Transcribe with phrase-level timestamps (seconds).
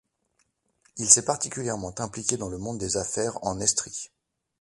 [0.97, 4.09] Il s'est particulièrement impliqué dans le monde des affaires en Estrie.